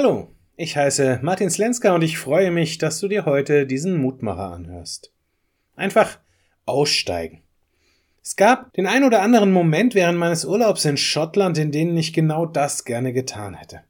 [0.00, 4.52] Hallo, ich heiße Martin Slenska und ich freue mich, dass du dir heute diesen Mutmacher
[4.52, 5.12] anhörst.
[5.74, 6.20] Einfach
[6.66, 7.42] aussteigen.
[8.22, 12.12] Es gab den ein oder anderen Moment während meines Urlaubs in Schottland, in denen ich
[12.12, 13.80] genau das gerne getan hätte.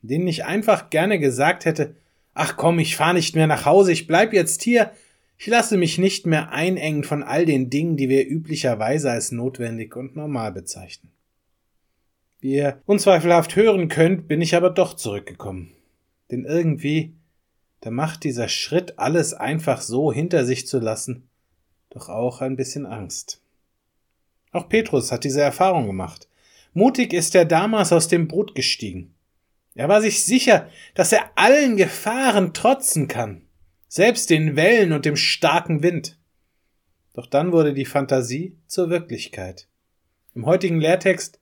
[0.00, 1.94] In denen ich einfach gerne gesagt hätte,
[2.32, 4.92] ach komm, ich fahr nicht mehr nach Hause, ich bleib jetzt hier,
[5.36, 9.94] ich lasse mich nicht mehr einengen von all den Dingen, die wir üblicherweise als notwendig
[9.94, 11.12] und normal bezeichnen.
[12.40, 15.74] Wie ihr unzweifelhaft hören könnt, bin ich aber doch zurückgekommen.
[16.30, 17.14] Denn irgendwie,
[17.80, 21.28] da macht dieser Schritt, alles einfach so hinter sich zu lassen,
[21.90, 23.42] doch auch ein bisschen Angst.
[24.52, 26.28] Auch Petrus hat diese Erfahrung gemacht.
[26.72, 29.14] Mutig ist er damals aus dem Boot gestiegen.
[29.74, 33.42] Er war sich sicher, dass er allen Gefahren trotzen kann,
[33.88, 36.18] selbst den Wellen und dem starken Wind.
[37.12, 39.68] Doch dann wurde die Fantasie zur Wirklichkeit.
[40.34, 41.39] Im heutigen Lehrtext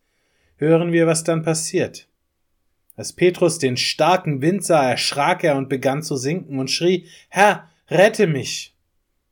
[0.58, 2.06] hören wir, was dann passiert.
[2.96, 7.68] Als Petrus den starken Wind sah, erschrak er und begann zu sinken und schrie, Herr,
[7.88, 8.74] rette mich!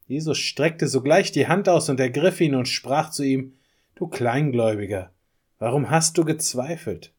[0.07, 3.55] Jesus streckte sogleich die Hand aus und ergriff ihn und sprach zu ihm,
[3.97, 5.11] Du Kleingläubiger,
[5.59, 7.13] warum hast du gezweifelt?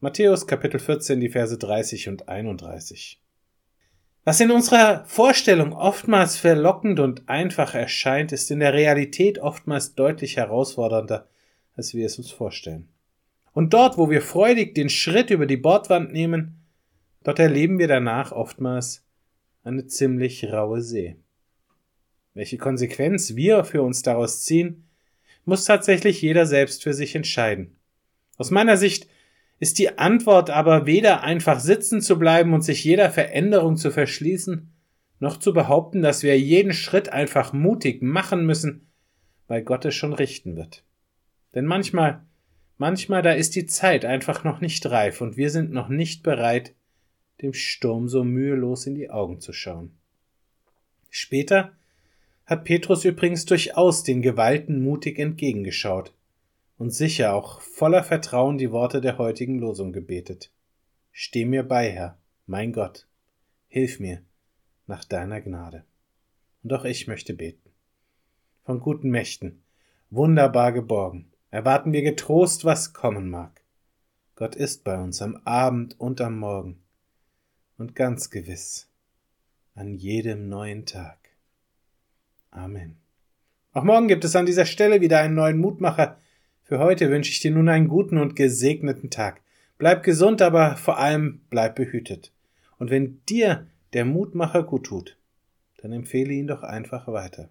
[0.00, 3.20] Matthäus Kapitel 14, die Verse 30 und 31.
[4.24, 10.36] Was in unserer Vorstellung oftmals verlockend und einfach erscheint, ist in der Realität oftmals deutlich
[10.36, 11.28] herausfordernder,
[11.76, 12.88] als wir es uns vorstellen.
[13.58, 16.64] Und dort, wo wir freudig den Schritt über die Bordwand nehmen,
[17.24, 19.04] dort erleben wir danach oftmals
[19.64, 21.16] eine ziemlich raue See.
[22.34, 24.88] Welche Konsequenz wir für uns daraus ziehen,
[25.44, 27.76] muss tatsächlich jeder selbst für sich entscheiden.
[28.36, 29.08] Aus meiner Sicht
[29.58, 34.72] ist die Antwort aber weder einfach sitzen zu bleiben und sich jeder Veränderung zu verschließen,
[35.18, 38.86] noch zu behaupten, dass wir jeden Schritt einfach mutig machen müssen,
[39.48, 40.84] weil Gott es schon richten wird.
[41.56, 42.24] Denn manchmal
[42.78, 46.74] Manchmal da ist die Zeit einfach noch nicht reif und wir sind noch nicht bereit,
[47.42, 49.96] dem Sturm so mühelos in die Augen zu schauen.
[51.10, 51.72] Später
[52.46, 56.14] hat Petrus übrigens durchaus den Gewalten mutig entgegengeschaut
[56.78, 60.52] und sicher auch voller Vertrauen die Worte der heutigen Losung gebetet.
[61.10, 63.08] Steh mir bei, Herr, mein Gott,
[63.66, 64.22] hilf mir
[64.86, 65.84] nach deiner Gnade.
[66.62, 67.70] Und auch ich möchte beten.
[68.62, 69.62] Von guten Mächten,
[70.10, 73.62] wunderbar geborgen, erwarten wir getrost, was kommen mag.
[74.36, 76.78] Gott ist bei uns am Abend und am Morgen
[77.76, 78.88] und ganz gewiss
[79.74, 81.18] an jedem neuen Tag.
[82.50, 82.96] Amen.
[83.72, 86.18] Auch morgen gibt es an dieser Stelle wieder einen neuen Mutmacher.
[86.62, 89.40] Für heute wünsche ich dir nun einen guten und gesegneten Tag.
[89.78, 92.32] Bleib gesund, aber vor allem bleib behütet.
[92.78, 95.16] Und wenn dir der Mutmacher gut tut,
[95.80, 97.48] dann empfehle ihn doch einfach weiter.